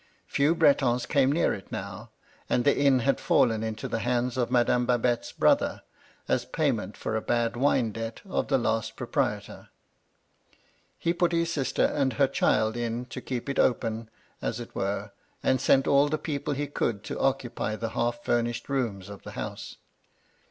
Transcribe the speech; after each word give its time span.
Few 0.25 0.55
Bretons 0.55 1.05
came 1.05 1.31
near 1.31 1.53
it 1.53 1.71
now, 1.71 2.09
and 2.49 2.65
the 2.65 2.75
inn 2.75 3.01
had 3.01 3.19
fallen 3.19 3.61
into 3.61 3.87
the 3.87 3.99
hands 3.99 4.35
of 4.35 4.49
Madame 4.49 4.87
Babette's 4.87 5.31
brother, 5.31 5.83
as 6.27 6.43
payment 6.43 6.97
for 6.97 7.15
a 7.15 7.21
bad 7.21 7.55
wine 7.55 7.91
debt 7.91 8.19
of 8.25 8.47
the 8.47 8.57
last 8.57 8.95
proprietor. 8.95 9.69
He 10.97 11.13
put 11.13 11.33
his 11.33 11.51
sister 11.53 11.85
and 11.85 12.13
her 12.13 12.27
child 12.27 12.75
in, 12.75 13.05
to 13.11 13.21
keep 13.21 13.47
it 13.47 13.59
open, 13.59 14.09
as 14.41 14.59
it 14.59 14.73
were, 14.73 15.11
and 15.43 15.61
sent 15.61 15.85
all 15.85 16.09
the 16.09 16.17
people 16.17 16.55
he 16.55 16.65
could 16.65 17.03
to 17.03 17.19
occupy 17.19 17.75
the 17.75 17.89
half 17.89 18.23
furnished 18.23 18.69
rooms 18.69 19.07
of 19.07 19.21
the 19.21 19.33
house. 19.33 19.75